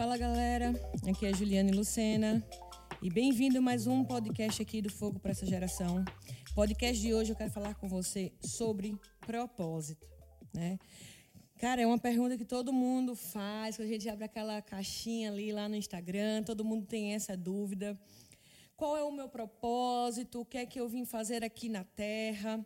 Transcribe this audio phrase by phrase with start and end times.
[0.00, 0.72] Fala galera,
[1.06, 2.42] aqui é Juliane Lucena
[3.02, 6.02] e bem-vindo a mais um podcast aqui do Fogo para essa geração.
[6.54, 10.08] Podcast de hoje eu quero falar com você sobre propósito,
[10.54, 10.78] né?
[11.58, 15.52] Cara, é uma pergunta que todo mundo faz, quando a gente abre aquela caixinha ali
[15.52, 18.00] lá no Instagram, todo mundo tem essa dúvida.
[18.78, 20.40] Qual é o meu propósito?
[20.40, 22.64] O que é que eu vim fazer aqui na Terra?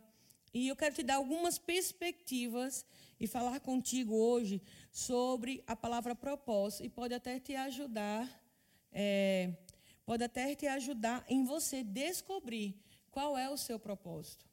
[0.53, 2.85] E eu quero te dar algumas perspectivas
[3.19, 4.61] e falar contigo hoje
[4.91, 6.83] sobre a palavra propósito.
[6.83, 8.43] E pode até te ajudar,
[8.91, 9.53] é,
[10.05, 12.75] pode até te ajudar em você descobrir
[13.11, 14.45] qual é o seu propósito.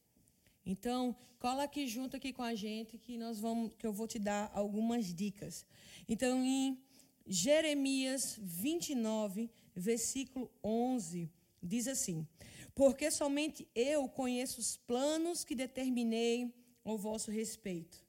[0.64, 4.18] Então, cola aqui junto aqui com a gente que nós vamos, que eu vou te
[4.18, 5.66] dar algumas dicas.
[6.08, 6.80] Então, em
[7.26, 11.30] Jeremias 29, versículo 11,
[11.62, 12.26] diz assim:
[12.74, 16.54] Porque somente eu conheço os planos que determinei
[16.84, 18.01] ao vosso respeito,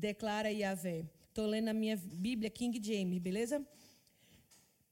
[0.00, 1.04] declara Yahvé.
[1.28, 3.64] Estou lendo a minha Bíblia King James, beleza?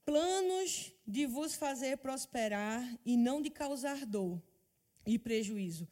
[0.05, 4.41] Planos de vos fazer prosperar e não de causar dor
[5.05, 5.87] e prejuízo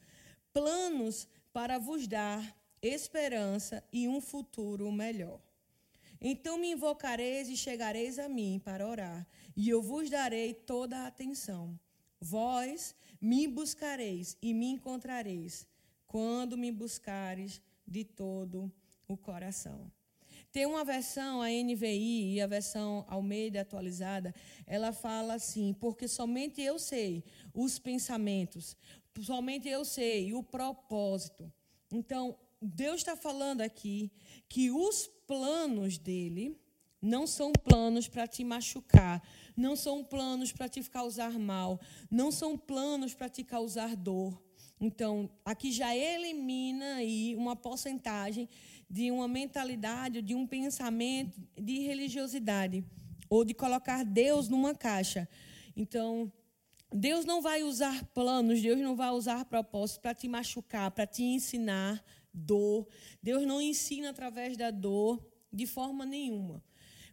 [0.58, 2.42] planos para vos dar
[2.82, 5.40] esperança e um futuro melhor.
[6.20, 11.06] Então me invocareis e chegareis a mim para orar, e eu vos darei toda a
[11.06, 11.80] atenção.
[12.20, 15.68] Vós me buscareis e me encontrareis,
[16.08, 18.72] quando me buscares de todo o
[19.16, 19.92] coração.
[20.52, 24.34] Tem uma versão, a NVI e a versão Almeida atualizada,
[24.66, 28.76] ela fala assim: porque somente eu sei os pensamentos,
[29.22, 31.52] somente eu sei o propósito.
[31.92, 34.12] Então, Deus está falando aqui
[34.50, 36.60] que os planos dele
[37.02, 39.22] não são planos para te machucar,
[39.56, 44.42] não são planos para te causar mal, não são planos para te causar dor.
[44.80, 48.48] Então, aqui já elimina aí uma porcentagem
[48.90, 52.86] de uma mentalidade, de um pensamento de religiosidade
[53.30, 55.28] ou de colocar Deus numa caixa.
[55.76, 56.32] Então,
[56.92, 61.24] Deus não vai usar planos, Deus não vai usar propósitos para te machucar, para te
[61.24, 62.04] ensinar
[62.34, 62.88] dor.
[63.22, 66.64] Deus não ensina através da dor de forma nenhuma.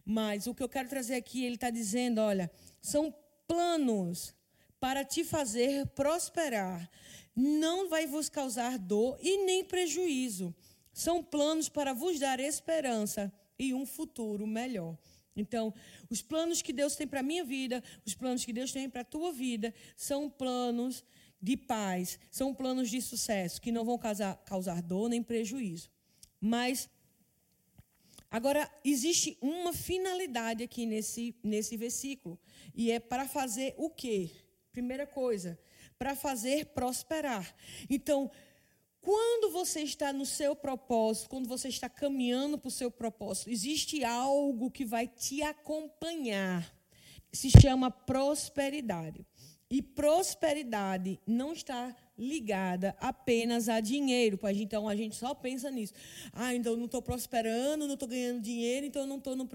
[0.05, 2.49] Mas o que eu quero trazer aqui, ele está dizendo: olha,
[2.81, 3.13] são
[3.47, 4.33] planos
[4.79, 6.89] para te fazer prosperar.
[7.35, 10.55] Não vai vos causar dor e nem prejuízo.
[10.95, 13.29] São planos para vos dar esperança
[13.59, 14.97] e um futuro melhor.
[15.35, 15.73] Então,
[16.09, 19.01] os planos que Deus tem para a minha vida, os planos que Deus tem para
[19.01, 21.03] a tua vida, são planos
[21.41, 25.91] de paz, são planos de sucesso, que não vão causar, causar dor nem prejuízo.
[26.39, 26.89] Mas,
[28.31, 32.39] agora, existe uma finalidade aqui nesse, nesse versículo,
[32.73, 34.31] e é para fazer o quê?
[34.71, 35.59] Primeira coisa,
[35.99, 37.53] para fazer prosperar.
[37.89, 38.31] Então,
[39.05, 44.03] quando você está no seu propósito, quando você está caminhando para o seu propósito, existe
[44.03, 46.75] algo que vai te acompanhar.
[47.31, 49.23] Se chama prosperidade.
[49.69, 54.39] E prosperidade não está ligada apenas a dinheiro.
[54.55, 55.93] Então a gente só pensa nisso.
[56.33, 59.47] Ah, então eu não estou prosperando, não estou ganhando dinheiro, então eu não estou no,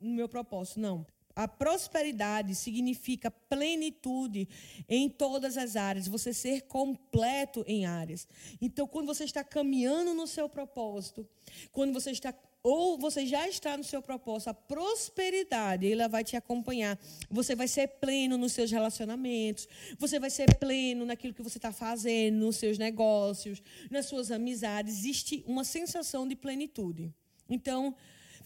[0.00, 0.78] no meu propósito.
[0.78, 1.04] Não.
[1.34, 4.48] A prosperidade significa plenitude
[4.88, 8.28] em todas as áreas, você ser completo em áreas.
[8.60, 11.26] Então, quando você está caminhando no seu propósito,
[11.72, 12.32] quando você está
[12.66, 16.98] ou você já está no seu propósito, a prosperidade, ela vai te acompanhar.
[17.30, 19.68] Você vai ser pleno nos seus relacionamentos,
[19.98, 24.94] você vai ser pleno naquilo que você está fazendo, nos seus negócios, nas suas amizades.
[24.94, 27.12] Existe uma sensação de plenitude.
[27.50, 27.94] Então,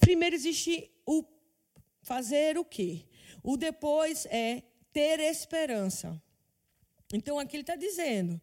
[0.01, 1.23] primeiro existe o
[2.09, 3.05] Fazer o quê?
[3.43, 4.63] O depois é
[4.95, 6.19] ter esperança.
[7.13, 8.41] Então aqui ele está dizendo: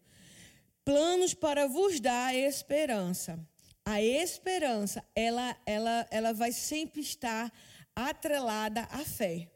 [0.84, 3.44] planos para vos dar esperança.
[3.84, 7.52] A esperança, ela, ela, ela vai sempre estar
[7.92, 9.50] atrelada à fé.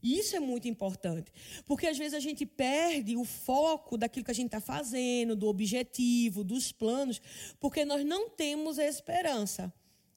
[0.00, 1.32] E isso é muito importante,
[1.66, 5.48] porque às vezes a gente perde o foco daquilo que a gente está fazendo, do
[5.48, 7.20] objetivo, dos planos,
[7.58, 9.72] porque nós não temos esperança.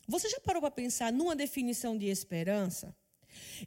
[0.07, 2.95] Você já parou para pensar numa definição de esperança?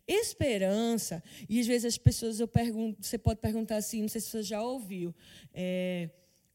[0.06, 4.28] Esperança, e às vezes as pessoas, eu pergunto, você pode perguntar assim, não sei se
[4.28, 5.14] você já ouviu,
[5.52, 6.10] é,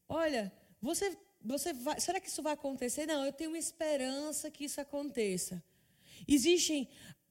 [0.08, 3.06] olha, você, você vai, será que isso vai acontecer?
[3.06, 5.62] Não, eu tenho esperança que isso aconteça.
[6.26, 6.88] Existem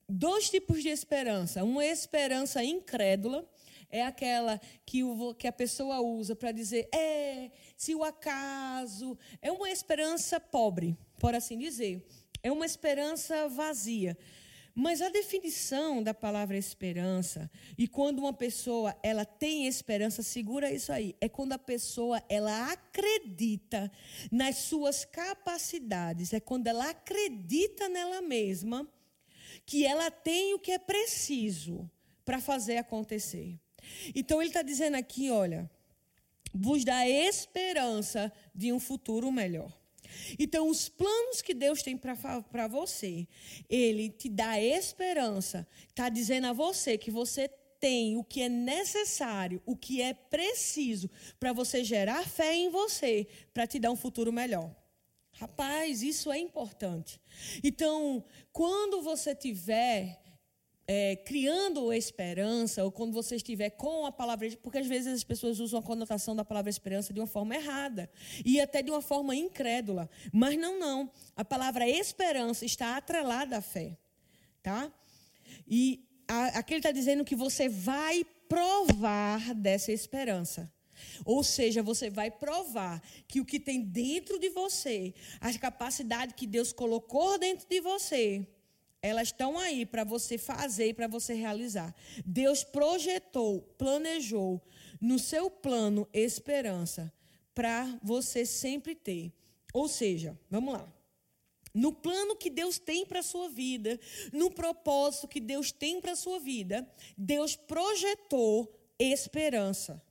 [0.08, 1.64] dois tipos de esperança.
[1.64, 3.48] Uma esperança incrédula,
[3.92, 9.18] é aquela que, o, que a pessoa usa para dizer, é, se o acaso.
[9.42, 12.06] É uma esperança pobre, por assim dizer.
[12.42, 14.18] É uma esperança vazia.
[14.76, 20.92] Mas a definição da palavra esperança e quando uma pessoa ela tem esperança, segura isso
[20.92, 23.92] aí, é quando a pessoa ela acredita
[24.32, 28.88] nas suas capacidades, é quando ela acredita nela mesma
[29.66, 31.90] que ela tem o que é preciso
[32.24, 33.60] para fazer acontecer.
[34.14, 35.70] Então ele está dizendo aqui, olha,
[36.54, 39.79] vos dá esperança de um futuro melhor.
[40.38, 43.28] Então, os planos que Deus tem para você,
[43.70, 49.62] Ele te dá esperança, está dizendo a você que você tem o que é necessário,
[49.66, 51.10] o que é preciso
[51.40, 54.76] para você gerar fé em você, para te dar um futuro melhor.
[55.32, 57.22] Rapaz, isso é importante.
[57.64, 60.20] Então, quando você tiver
[60.92, 65.60] é, criando esperança, ou quando você estiver com a palavra, porque às vezes as pessoas
[65.60, 68.10] usam a conotação da palavra esperança de uma forma errada
[68.44, 70.10] e até de uma forma incrédula.
[70.34, 71.12] Mas não, não.
[71.36, 73.96] A palavra esperança está atrelada à fé,
[74.64, 74.92] tá?
[75.68, 76.04] E
[76.56, 80.74] aqui ele está dizendo que você vai provar dessa esperança.
[81.24, 86.48] Ou seja, você vai provar que o que tem dentro de você, a capacidade que
[86.48, 88.44] Deus colocou dentro de você,
[89.02, 91.94] elas estão aí para você fazer e para você realizar.
[92.26, 94.62] Deus projetou, planejou
[95.00, 97.12] no seu plano esperança
[97.54, 99.34] para você sempre ter.
[99.74, 101.00] Ou seja, vamos lá
[101.74, 104.00] no plano que Deus tem para a sua vida,
[104.34, 106.88] no propósito que Deus tem para a sua vida,
[107.18, 110.02] Deus projetou esperança.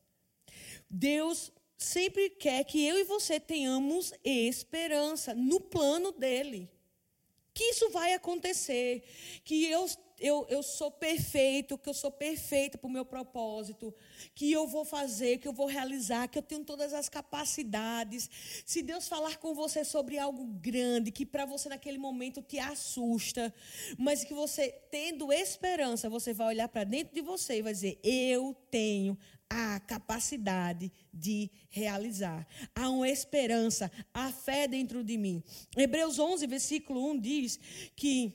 [0.88, 6.70] Deus sempre quer que eu e você tenhamos esperança no plano dele.
[7.58, 9.02] Que isso vai acontecer,
[9.43, 9.84] que eu
[10.20, 13.94] eu, eu sou perfeito, que eu sou perfeita para o meu propósito,
[14.34, 18.28] que eu vou fazer, que eu vou realizar, que eu tenho todas as capacidades.
[18.66, 23.52] Se Deus falar com você sobre algo grande, que para você naquele momento te assusta,
[23.96, 27.99] mas que você, tendo esperança, você vai olhar para dentro de você e vai dizer:
[28.02, 29.16] Eu tenho
[29.50, 32.47] a capacidade de realizar.
[32.75, 35.43] Há uma esperança, a fé dentro de mim.
[35.77, 37.61] Hebreus 11, versículo 1 diz
[37.97, 38.33] que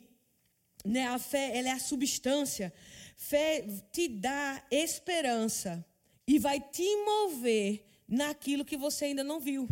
[0.83, 2.74] né, a fé ela é a substância.
[3.15, 5.86] Fé te dá esperança
[6.27, 9.68] e vai te mover naquilo que você ainda não viu.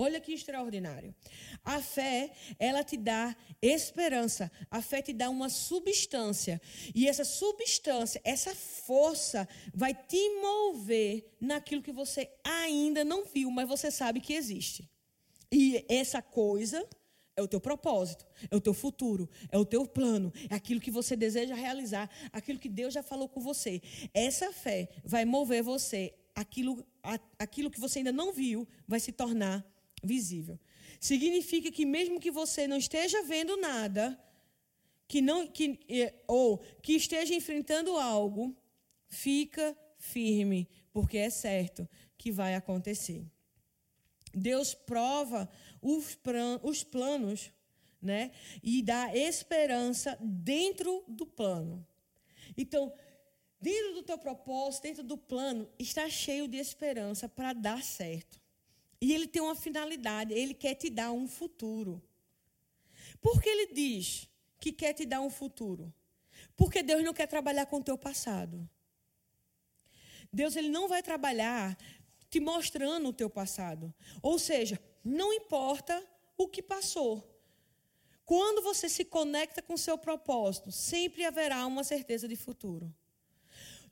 [0.00, 1.12] Olha que extraordinário.
[1.64, 4.48] A fé, ela te dá esperança.
[4.70, 6.62] A fé te dá uma substância.
[6.94, 13.66] E essa substância, essa força, vai te mover naquilo que você ainda não viu, mas
[13.66, 14.88] você sabe que existe.
[15.50, 16.88] E essa coisa
[17.34, 20.92] é o teu propósito, é o teu futuro, é o teu plano, é aquilo que
[20.92, 23.82] você deseja realizar, aquilo que Deus já falou com você.
[24.14, 26.86] Essa fé vai mover você, aquilo,
[27.36, 29.66] aquilo que você ainda não viu vai se tornar
[30.02, 30.58] visível.
[31.00, 34.18] Significa que mesmo que você não esteja vendo nada,
[35.06, 35.78] que não que
[36.26, 38.56] ou que esteja enfrentando algo,
[39.08, 43.24] fica firme, porque é certo que vai acontecer.
[44.34, 45.48] Deus prova
[45.80, 46.18] os,
[46.62, 47.50] os planos
[48.00, 48.30] né?
[48.62, 51.86] e dá esperança dentro do plano.
[52.56, 52.92] Então,
[53.60, 58.40] dentro do teu propósito, dentro do plano, está cheio de esperança para dar certo.
[59.00, 62.02] E ele tem uma finalidade, ele quer te dar um futuro.
[63.20, 64.28] Por que ele diz
[64.58, 65.92] que quer te dar um futuro?
[66.56, 68.68] Porque Deus não quer trabalhar com o teu passado.
[70.32, 71.76] Deus ele não vai trabalhar
[72.28, 73.94] te mostrando o teu passado.
[74.20, 76.06] Ou seja, não importa
[76.36, 77.24] o que passou.
[78.24, 82.94] Quando você se conecta com o seu propósito, sempre haverá uma certeza de futuro.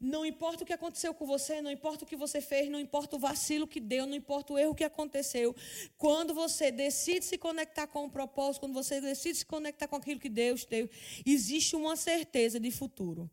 [0.00, 3.16] Não importa o que aconteceu com você, não importa o que você fez, não importa
[3.16, 5.54] o vacilo que deu, não importa o erro que aconteceu.
[5.96, 10.20] Quando você decide se conectar com o propósito, quando você decide se conectar com aquilo
[10.20, 10.88] que Deus deu,
[11.24, 13.30] existe uma certeza de futuro.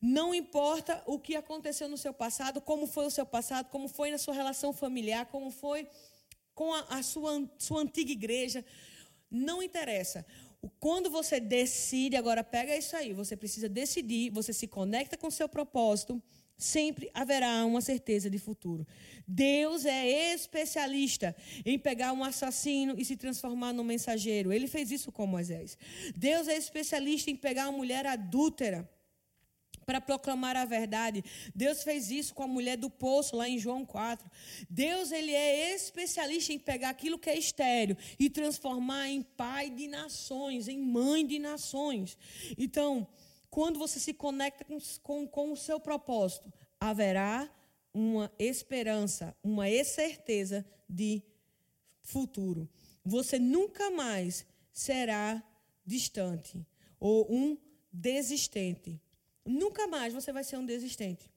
[0.00, 4.10] Não importa o que aconteceu no seu passado, como foi o seu passado, como foi
[4.10, 5.88] na sua relação familiar, como foi
[6.54, 8.64] com a, a sua, sua antiga igreja.
[9.30, 10.24] Não interessa.
[10.80, 15.48] Quando você decide, agora pega isso aí, você precisa decidir, você se conecta com seu
[15.48, 16.22] propósito,
[16.56, 18.86] sempre haverá uma certeza de futuro.
[19.26, 24.52] Deus é especialista em pegar um assassino e se transformar num mensageiro.
[24.52, 25.76] Ele fez isso com Moisés.
[26.16, 28.88] Deus é especialista em pegar uma mulher adúltera
[29.84, 31.24] para proclamar a verdade.
[31.54, 34.30] Deus fez isso com a mulher do poço, lá em João 4.
[34.68, 39.86] Deus ele é especialista em pegar aquilo que é estéreo e transformar em pai de
[39.86, 42.16] nações, em mãe de nações.
[42.58, 43.06] Então,
[43.50, 47.48] quando você se conecta com, com, com o seu propósito, haverá
[47.92, 51.22] uma esperança, uma certeza de
[52.02, 52.68] futuro.
[53.04, 55.42] Você nunca mais será
[55.86, 56.66] distante
[56.98, 57.56] ou um
[57.92, 59.00] desistente
[59.44, 61.30] Nunca mais você vai ser um desistente.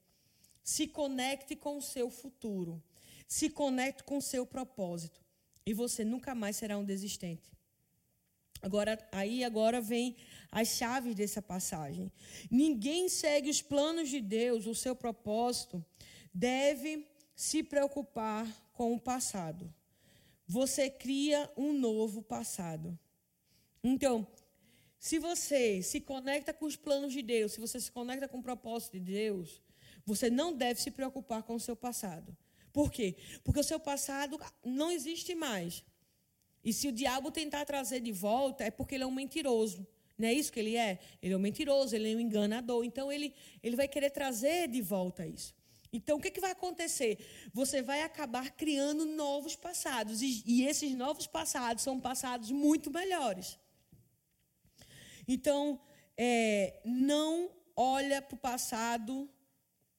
[0.62, 2.82] Se conecte com o seu futuro.
[3.26, 5.20] Se conecte com o seu propósito.
[5.66, 7.52] E você nunca mais será um desistente.
[8.60, 10.16] Agora, aí agora vem
[10.50, 12.10] as chaves dessa passagem.
[12.50, 15.84] Ninguém segue os planos de Deus, o seu propósito,
[16.34, 19.72] deve se preocupar com o passado.
[20.46, 22.98] Você cria um novo passado.
[23.82, 24.26] Então,
[24.98, 28.42] se você se conecta com os planos de Deus, se você se conecta com o
[28.42, 29.62] propósito de Deus,
[30.04, 32.36] você não deve se preocupar com o seu passado.
[32.72, 33.16] Por quê?
[33.44, 35.84] Porque o seu passado não existe mais.
[36.64, 39.86] E se o diabo tentar trazer de volta, é porque ele é um mentiroso.
[40.18, 40.98] Não é isso que ele é?
[41.22, 42.84] Ele é um mentiroso, ele é um enganador.
[42.84, 45.54] Então, ele, ele vai querer trazer de volta isso.
[45.92, 47.18] Então, o que, que vai acontecer?
[47.52, 50.20] Você vai acabar criando novos passados.
[50.20, 53.58] E, e esses novos passados são passados muito melhores.
[55.28, 55.78] Então,
[56.16, 59.30] é, não olha para o passado,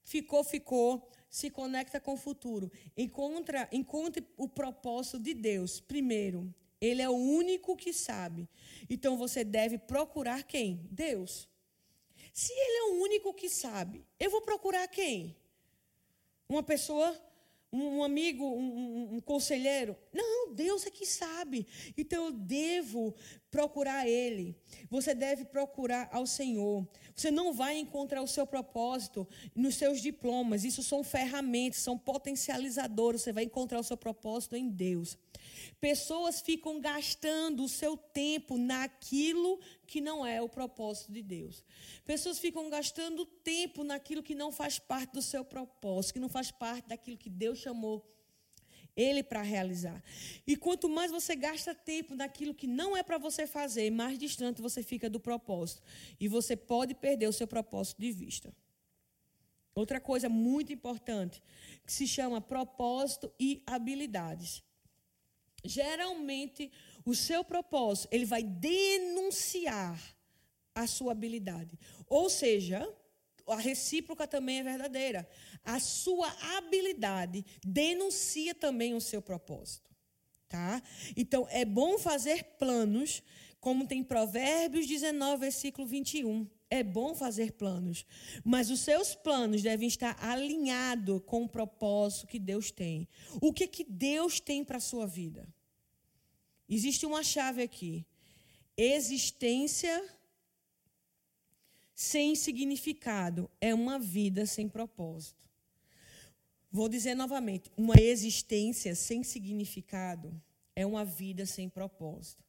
[0.04, 2.72] ficou, ficou, se conecta com o futuro.
[2.98, 6.54] Encontra, encontre o propósito de Deus primeiro.
[6.82, 8.50] Ele é o único que sabe.
[8.90, 10.88] Então você deve procurar quem?
[10.92, 11.48] Deus.
[12.34, 15.36] Se ele é o único que sabe, eu vou procurar quem?
[16.48, 17.16] Uma pessoa
[17.72, 19.96] um amigo, um, um, conselheiro.
[20.12, 21.68] Não, Deus é que sabe.
[21.96, 23.14] Então eu devo
[23.52, 24.56] procurar Ele.
[24.90, 26.88] Você deve procurar ao Senhor.
[27.16, 30.64] Você não vai encontrar o seu propósito nos seus diplomas.
[30.64, 33.22] Isso são ferramentas, são potencializadores.
[33.22, 35.18] Você vai encontrar o seu propósito em Deus.
[35.80, 41.64] Pessoas ficam gastando o seu tempo naquilo que não é o propósito de Deus.
[42.06, 46.52] Pessoas ficam gastando tempo naquilo que não faz parte do seu propósito, que não faz
[46.52, 48.06] parte daquilo que Deus chamou
[48.96, 50.04] ele para realizar.
[50.46, 54.62] E quanto mais você gasta tempo naquilo que não é para você fazer, mais distante
[54.62, 55.82] você fica do propósito.
[56.20, 58.54] E você pode perder o seu propósito de vista.
[59.74, 61.42] Outra coisa muito importante,
[61.86, 64.62] que se chama propósito e habilidades.
[65.64, 66.72] Geralmente,
[67.06, 70.00] o seu propósito, ele vai denunciar
[70.74, 71.78] a sua habilidade.
[72.08, 72.88] Ou seja,
[73.52, 75.28] a recíproca também é verdadeira.
[75.64, 76.28] A sua
[76.58, 79.90] habilidade denuncia também o seu propósito.
[80.48, 80.82] Tá?
[81.16, 83.22] Então, é bom fazer planos,
[83.60, 86.50] como tem Provérbios 19, versículo 21.
[86.72, 88.06] É bom fazer planos,
[88.44, 93.08] mas os seus planos devem estar alinhados com o propósito que Deus tem.
[93.42, 95.48] O que, que Deus tem para a sua vida?
[96.68, 98.06] Existe uma chave aqui.
[98.78, 100.08] Existência
[102.00, 105.44] sem significado é uma vida sem propósito.
[106.72, 110.42] Vou dizer novamente: uma existência sem significado
[110.74, 112.42] é uma vida sem propósito.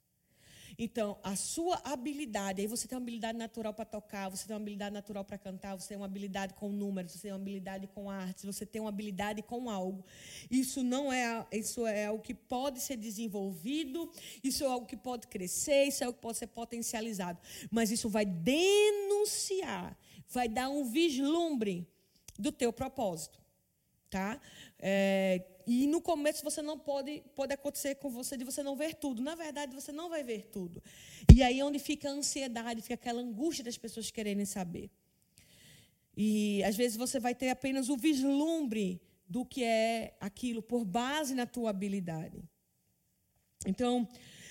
[0.82, 4.62] Então, a sua habilidade, aí você tem uma habilidade natural para tocar, você tem uma
[4.62, 8.08] habilidade natural para cantar, você tem uma habilidade com números, você tem uma habilidade com
[8.08, 10.02] artes, você tem uma habilidade com algo.
[10.50, 14.10] Isso não é, isso é algo que pode ser desenvolvido,
[14.42, 17.38] isso é algo que pode crescer, isso é algo que pode ser potencializado.
[17.70, 19.94] Mas isso vai denunciar,
[20.30, 21.86] vai dar um vislumbre
[22.38, 23.38] do teu propósito,
[24.08, 24.40] tá?
[24.78, 28.92] É, e no começo você não pode, pode acontecer com você de você não ver
[28.94, 29.22] tudo.
[29.22, 30.82] Na verdade, você não vai ver tudo.
[31.32, 34.90] E aí é onde fica a ansiedade, fica aquela angústia das pessoas quererem saber.
[36.16, 41.36] E às vezes você vai ter apenas o vislumbre do que é aquilo por base
[41.36, 42.42] na tua habilidade.
[43.64, 44.08] Então,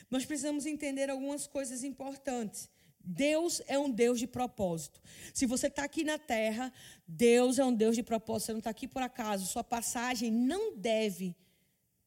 [0.10, 2.70] nós precisamos entender algumas coisas importantes.
[3.04, 5.02] Deus é um Deus de propósito.
[5.34, 6.72] Se você está aqui na terra,
[7.08, 8.48] Deus é um Deus de propósito.
[8.48, 9.46] Você não está aqui por acaso.
[9.46, 11.36] Sua passagem não deve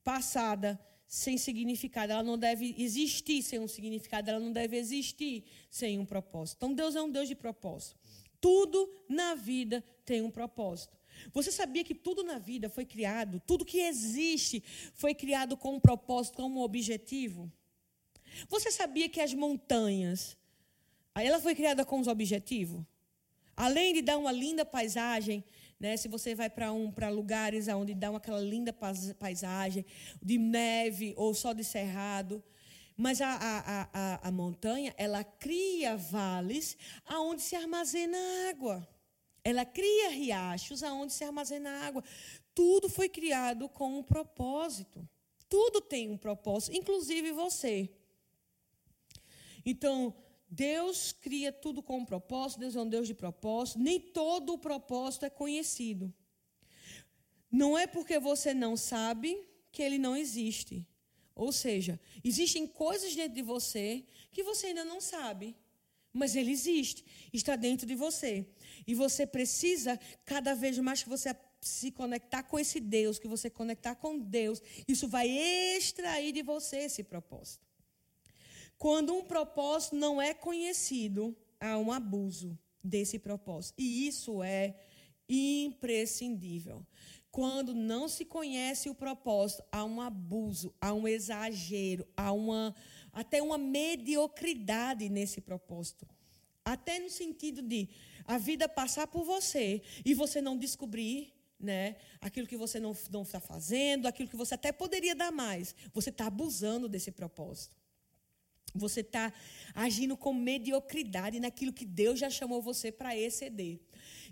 [0.04, 2.12] passada sem significado.
[2.12, 4.30] Ela não deve existir sem um significado.
[4.30, 6.56] Ela não deve existir sem um propósito.
[6.58, 7.98] Então Deus é um Deus de propósito.
[8.40, 10.96] Tudo na vida tem um propósito.
[11.32, 14.62] Você sabia que tudo na vida foi criado, tudo que existe
[14.94, 17.50] foi criado com um propósito, com um objetivo?
[18.48, 20.36] Você sabia que as montanhas
[21.14, 22.82] ela foi criada com os objetivos.
[23.56, 25.44] Além de dar uma linda paisagem,
[25.78, 28.72] né, se você vai para um, lugares onde dá aquela linda
[29.18, 29.84] paisagem,
[30.22, 32.42] de neve ou só de cerrado.
[32.96, 38.16] Mas a, a, a, a montanha, ela cria vales aonde se armazena
[38.48, 38.88] água.
[39.44, 42.04] Ela cria riachos aonde se armazena água.
[42.54, 45.06] Tudo foi criado com um propósito.
[45.48, 47.90] Tudo tem um propósito, inclusive você.
[49.66, 50.14] Então,
[50.54, 54.58] Deus cria tudo com um propósito, Deus é um Deus de propósito, nem todo o
[54.58, 56.12] propósito é conhecido.
[57.50, 60.86] Não é porque você não sabe que ele não existe.
[61.34, 65.56] Ou seja, existem coisas dentro de você que você ainda não sabe,
[66.12, 68.46] mas ele existe, está dentro de você.
[68.86, 73.48] E você precisa, cada vez mais que você se conectar com esse Deus, que você
[73.48, 77.71] conectar com Deus, isso vai extrair de você esse propósito.
[78.82, 83.74] Quando um propósito não é conhecido, há um abuso desse propósito.
[83.78, 84.74] E isso é
[85.28, 86.84] imprescindível.
[87.30, 92.74] Quando não se conhece o propósito, há um abuso, há um exagero, há uma
[93.12, 96.04] até uma mediocridade nesse propósito.
[96.64, 97.88] Até no sentido de
[98.24, 103.38] a vida passar por você e você não descobrir né, aquilo que você não está
[103.38, 105.72] fazendo, aquilo que você até poderia dar mais.
[105.94, 107.80] Você está abusando desse propósito.
[108.74, 109.32] Você está
[109.74, 113.80] agindo com mediocridade naquilo que Deus já chamou você para exceder.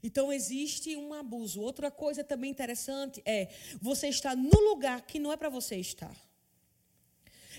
[0.02, 1.60] Então existe um abuso.
[1.60, 3.48] Outra coisa também interessante é
[3.80, 6.14] você estar no lugar que não é para você estar.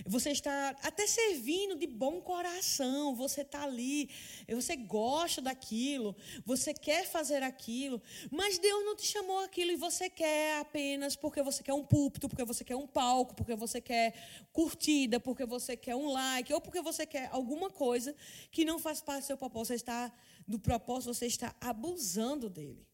[0.05, 4.09] Você está até servindo de bom coração, você está ali,
[4.47, 6.15] você gosta daquilo,
[6.45, 11.41] você quer fazer aquilo, mas Deus não te chamou aquilo e você quer apenas porque
[11.41, 14.13] você quer um púlpito, porque você quer um palco, porque você quer
[14.51, 18.15] curtida, porque você quer um like, ou porque você quer alguma coisa
[18.51, 19.67] que não faz parte do seu propósito.
[19.69, 20.11] Você está,
[20.47, 22.90] do propósito, você está abusando dele.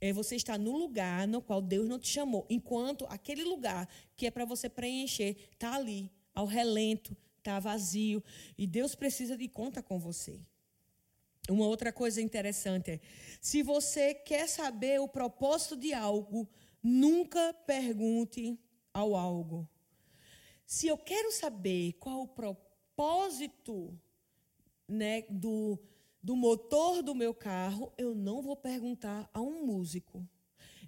[0.00, 4.26] É você está no lugar no qual Deus não te chamou, enquanto aquele lugar que
[4.26, 8.22] é para você preencher está ali, ao relento, está vazio,
[8.56, 10.40] e Deus precisa de conta com você.
[11.48, 13.00] Uma outra coisa interessante é:
[13.40, 16.48] se você quer saber o propósito de algo,
[16.82, 18.58] nunca pergunte
[18.92, 19.68] ao algo.
[20.66, 23.98] Se eu quero saber qual o propósito
[24.86, 25.78] né, do
[26.22, 30.26] do motor do meu carro, eu não vou perguntar a um músico.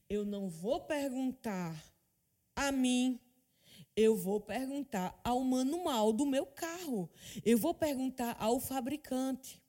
[0.09, 1.81] Eu não vou perguntar
[2.57, 3.21] a mim.
[3.97, 7.09] Eu vou perguntar ao manual do meu carro.
[7.45, 9.61] Eu vou perguntar ao fabricante.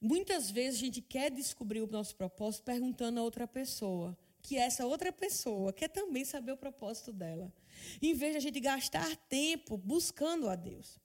[0.00, 4.86] Muitas vezes a gente quer descobrir o nosso propósito perguntando a outra pessoa, que essa
[4.86, 7.52] outra pessoa quer também saber o propósito dela.
[8.00, 10.98] Em vez de a gente gastar tempo buscando a Deus.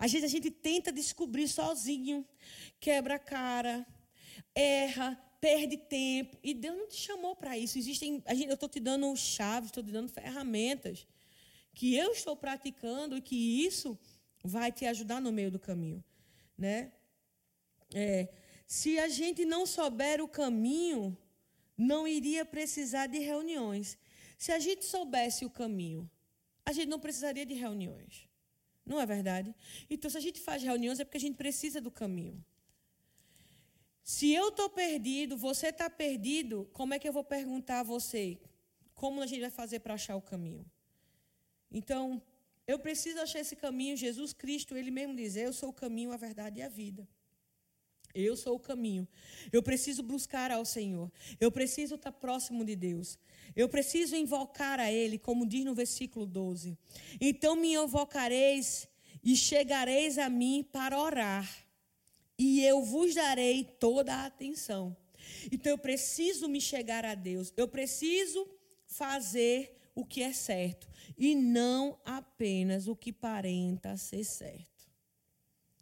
[0.00, 2.26] Às vezes a gente tenta descobrir sozinho,
[2.80, 3.86] quebra a cara,
[4.54, 6.38] erra, perde tempo.
[6.42, 7.78] E Deus não te chamou para isso.
[7.78, 11.06] Existem, eu estou te dando chaves, estou te dando ferramentas
[11.74, 13.98] que eu estou praticando e que isso
[14.42, 16.02] vai te ajudar no meio do caminho,
[16.56, 16.92] né?
[17.94, 18.28] É,
[18.66, 21.16] se a gente não souber o caminho,
[21.76, 23.98] não iria precisar de reuniões.
[24.38, 26.10] Se a gente soubesse o caminho,
[26.64, 28.29] a gente não precisaria de reuniões.
[28.90, 29.54] Não é verdade?
[29.88, 32.44] Então, se a gente faz reuniões, é porque a gente precisa do caminho.
[34.02, 38.24] Se eu estou perdido, você está perdido, como é que eu vou perguntar a você?
[38.92, 40.66] Como a gente vai fazer para achar o caminho?
[41.70, 42.20] Então,
[42.66, 43.96] eu preciso achar esse caminho.
[43.96, 47.06] Jesus Cristo, ele mesmo diz: Eu sou o caminho, a verdade e a vida.
[48.14, 49.06] Eu sou o caminho.
[49.52, 51.10] Eu preciso buscar ao Senhor.
[51.38, 53.18] Eu preciso estar próximo de Deus.
[53.54, 56.76] Eu preciso invocar a Ele, como diz no versículo 12.
[57.20, 58.88] Então me invocareis
[59.22, 61.48] e chegareis a mim para orar,
[62.38, 64.96] e eu vos darei toda a atenção.
[65.52, 67.52] Então eu preciso me chegar a Deus.
[67.56, 68.48] Eu preciso
[68.86, 74.69] fazer o que é certo e não apenas o que parenta ser certo.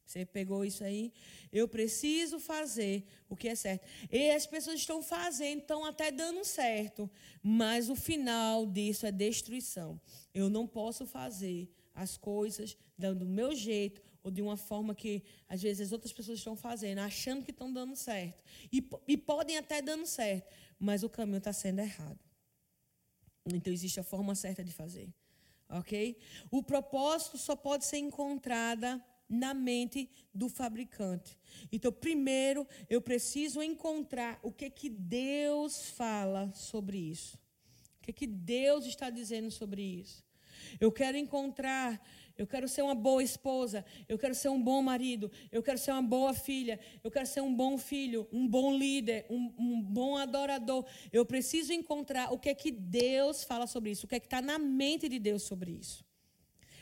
[0.09, 1.13] Você pegou isso aí?
[1.53, 3.87] Eu preciso fazer o que é certo.
[4.11, 7.11] E as pessoas estão fazendo, estão até dando certo,
[7.43, 10.01] mas o final disso é destruição.
[10.33, 15.61] Eu não posso fazer as coisas do meu jeito ou de uma forma que às
[15.61, 18.43] vezes as outras pessoas estão fazendo, achando que estão dando certo.
[18.73, 22.19] E, e podem até dando certo, mas o caminho está sendo errado.
[23.45, 25.13] Então existe a forma certa de fazer.
[25.69, 26.17] Ok?
[26.51, 31.39] O propósito só pode ser encontrada na mente do fabricante.
[31.71, 37.37] Então, primeiro, eu preciso encontrar o que que Deus fala sobre isso.
[38.01, 40.25] O que que Deus está dizendo sobre isso.
[40.81, 42.01] Eu quero encontrar,
[42.37, 45.91] eu quero ser uma boa esposa, eu quero ser um bom marido, eu quero ser
[45.93, 50.17] uma boa filha, eu quero ser um bom filho, um bom líder, um, um bom
[50.17, 50.87] adorador.
[51.13, 54.27] Eu preciso encontrar o que é que Deus fala sobre isso, o que é que
[54.27, 56.05] está na mente de Deus sobre isso.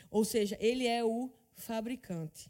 [0.09, 2.49] Ou seja, Ele é o fabricante,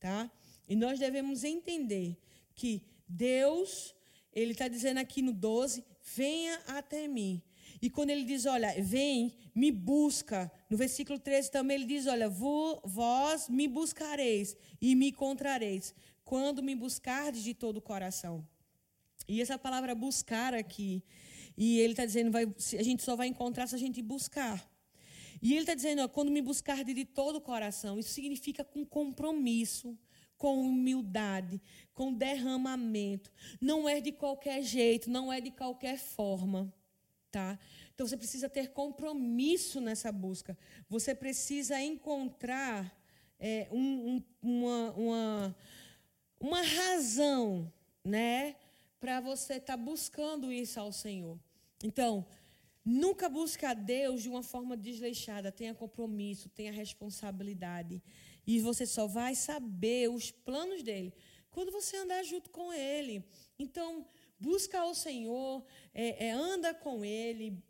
[0.00, 0.30] tá?
[0.68, 2.16] E nós devemos entender
[2.54, 3.94] que Deus,
[4.32, 5.84] ele está dizendo aqui no 12,
[6.16, 7.42] venha até mim.
[7.80, 12.28] E quando ele diz, olha, vem, me busca, no versículo 13 também ele diz, olha,
[12.28, 18.46] vós me buscareis e me encontrareis, quando me buscardes de todo o coração.
[19.28, 21.02] E essa palavra buscar aqui,
[21.56, 24.68] e ele está dizendo, vai, a gente só vai encontrar se a gente buscar.
[25.46, 28.84] E ele está dizendo, ó, quando me buscar de todo o coração, isso significa com
[28.84, 29.96] compromisso,
[30.36, 31.62] com humildade,
[31.94, 33.30] com derramamento.
[33.60, 36.74] Não é de qualquer jeito, não é de qualquer forma,
[37.30, 37.56] tá?
[37.94, 40.58] Então você precisa ter compromisso nessa busca.
[40.88, 42.92] Você precisa encontrar
[43.38, 45.56] é, um, um, uma, uma,
[46.40, 47.72] uma razão,
[48.04, 48.56] né,
[48.98, 51.38] para você estar tá buscando isso ao Senhor.
[51.84, 52.26] Então,
[52.86, 55.50] nunca busque a Deus de uma forma desleixada.
[55.50, 58.00] Tenha compromisso, tenha responsabilidade.
[58.46, 61.12] E você só vai saber os planos dele
[61.50, 63.24] quando você andar junto com ele.
[63.58, 64.06] Então,
[64.38, 67.60] busca o Senhor, é, é, anda com ele,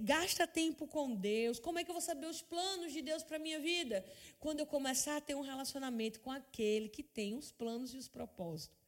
[0.00, 1.58] gasta tempo com Deus.
[1.58, 4.04] Como é que eu vou saber os planos de Deus para a minha vida?
[4.38, 8.08] Quando eu começar a ter um relacionamento com aquele que tem os planos e os
[8.08, 8.85] propósitos.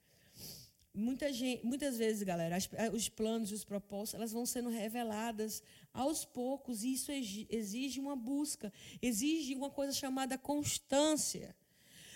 [0.99, 5.63] Muita gente, muitas vezes, galera, as, os planos e os propósitos, elas vão sendo reveladas
[5.95, 11.55] aos poucos, e isso exige uma busca, exige uma coisa chamada constância.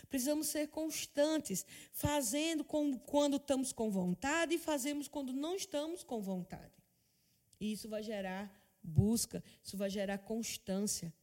[0.09, 6.21] Precisamos ser constantes, fazendo com, quando estamos com vontade e fazemos quando não estamos com
[6.21, 6.75] vontade.
[7.61, 11.14] E isso vai gerar busca, isso vai gerar constância.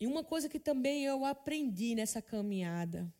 [0.00, 3.12] E uma coisa que também eu aprendi nessa caminhada,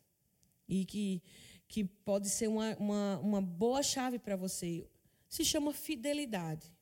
[0.67, 1.21] e que
[1.67, 4.87] que pode ser uma, uma, uma boa chave para você,
[5.27, 6.75] se chama fidelidade.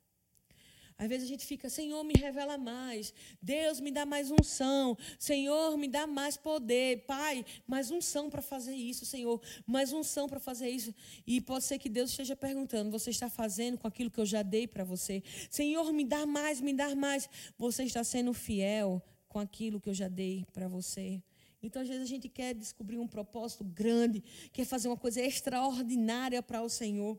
[0.97, 3.13] Às vezes a gente fica, Senhor, me revela mais.
[3.41, 4.97] Deus, me dá mais unção.
[5.17, 7.03] Senhor, me dá mais poder.
[7.05, 9.41] Pai, mais unção para fazer isso, Senhor.
[9.65, 10.93] Mais unção para fazer isso.
[11.25, 14.43] E pode ser que Deus esteja perguntando: você está fazendo com aquilo que eu já
[14.43, 15.23] dei para você?
[15.49, 17.29] Senhor, me dá mais, me dá mais.
[17.57, 21.21] Você está sendo fiel com aquilo que eu já dei para você?
[21.63, 24.21] Então, às vezes, a gente quer descobrir um propósito grande,
[24.51, 27.17] quer fazer uma coisa extraordinária para o Senhor,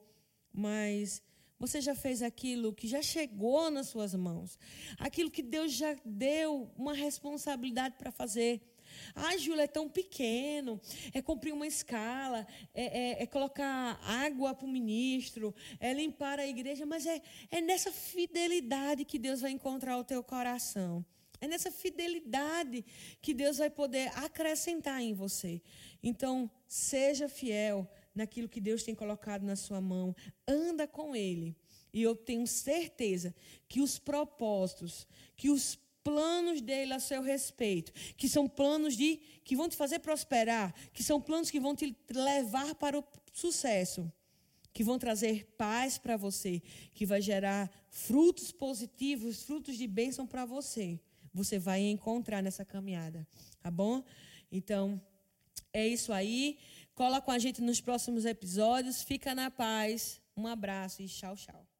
[0.53, 1.23] mas
[1.59, 4.59] você já fez aquilo que já chegou nas suas mãos,
[4.99, 8.61] aquilo que Deus já deu uma responsabilidade para fazer.
[9.15, 10.81] Ah, Júlia, é tão pequeno.
[11.13, 16.47] É cumprir uma escala, é, é, é colocar água para o ministro, é limpar a
[16.47, 21.05] igreja, mas é, é nessa fidelidade que Deus vai encontrar o teu coração.
[21.45, 22.83] É nessa fidelidade
[23.21, 25.61] que Deus vai poder acrescentar em você.
[26.03, 30.17] Então, seja fiel naquilo que Deus tem colocado na sua mão.
[30.49, 31.55] Anda com Ele.
[31.93, 33.35] E eu tenho certeza
[33.69, 39.55] que os propósitos, que os planos dele a seu respeito, que são planos de que
[39.55, 43.05] vão te fazer prosperar, que são planos que vão te levar para o
[43.35, 44.11] sucesso,
[44.73, 46.63] que vão trazer paz para você,
[46.95, 50.99] que vai gerar frutos positivos, frutos de bênção para você
[51.35, 53.27] você vai encontrar nessa caminhada,
[53.61, 54.05] tá bom?
[54.51, 55.01] Então,
[55.73, 56.59] é isso aí.
[56.95, 59.03] Cola com a gente nos próximos episódios.
[59.03, 60.23] Fica na paz.
[60.37, 61.74] Um abraço e tchau, tchau.